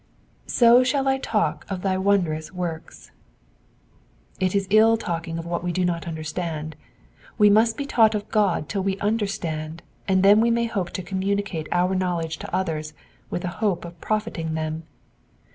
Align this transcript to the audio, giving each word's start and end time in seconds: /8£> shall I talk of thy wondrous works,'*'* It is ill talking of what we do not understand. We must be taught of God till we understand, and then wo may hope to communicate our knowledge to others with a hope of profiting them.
/8£> 0.47 0.83
shall 0.87 1.07
I 1.07 1.19
talk 1.19 1.63
of 1.69 1.83
thy 1.83 1.95
wondrous 1.95 2.51
works,'*'* 2.51 3.11
It 4.39 4.55
is 4.55 4.65
ill 4.71 4.97
talking 4.97 5.37
of 5.37 5.45
what 5.45 5.63
we 5.63 5.71
do 5.71 5.85
not 5.85 6.07
understand. 6.07 6.75
We 7.37 7.51
must 7.51 7.77
be 7.77 7.85
taught 7.85 8.15
of 8.15 8.27
God 8.31 8.67
till 8.67 8.81
we 8.81 8.97
understand, 8.97 9.83
and 10.07 10.23
then 10.23 10.41
wo 10.41 10.49
may 10.49 10.65
hope 10.65 10.89
to 10.93 11.03
communicate 11.03 11.67
our 11.71 11.93
knowledge 11.93 12.39
to 12.39 12.51
others 12.51 12.95
with 13.29 13.45
a 13.45 13.61
hope 13.61 13.85
of 13.85 14.01
profiting 14.01 14.55
them. 14.55 14.85